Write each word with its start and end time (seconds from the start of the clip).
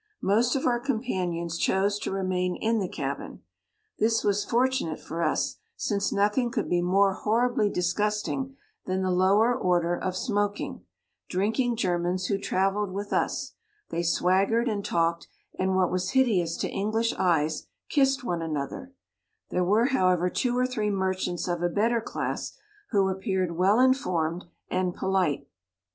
Most 0.23 0.55
of 0.55 0.65
our 0.65 0.79
companions 0.79 1.59
chose 1.59 1.99
to 1.99 2.09
remain 2.11 2.55
in 2.55 2.79
the 2.79 2.89
cabin; 2.89 3.43
this 3.99 4.23
was 4.23 4.43
fortunate 4.43 4.99
for 4.99 5.21
us, 5.21 5.57
since 5.75 6.11
nothing 6.11 6.49
could 6.49 6.67
be 6.67 6.79
68 6.79 6.83
inore 6.87 7.13
horribly 7.17 7.69
disgusting 7.69 8.57
than 8.87 9.03
the 9.03 9.11
lowei* 9.11 9.55
order 9.63 9.95
of 9.95 10.15
smoking, 10.17 10.81
drinking 11.29 11.75
Germans 11.75 12.25
who 12.25 12.39
travelled 12.39 12.91
with 12.91 13.13
us; 13.13 13.53
they 13.91 14.01
swaggered 14.01 14.67
and 14.67 14.83
talked, 14.83 15.27
and 15.59 15.75
what 15.75 15.91
was 15.91 16.09
hideous 16.09 16.57
to 16.57 16.69
English 16.69 17.13
eyes, 17.19 17.67
kissed 17.87 18.23
one 18.23 18.41
another: 18.41 18.95
there 19.51 19.63
were, 19.63 19.89
however, 19.93 20.31
two 20.31 20.57
or 20.57 20.65
three 20.65 20.89
merchants 20.89 21.47
of 21.47 21.61
a 21.61 21.69
better 21.69 22.01
class, 22.01 22.57
who 22.89 23.07
appeared 23.07 23.55
well 23.55 23.79
informed 23.79 24.45
and 24.67 24.95
polite. 24.95 25.45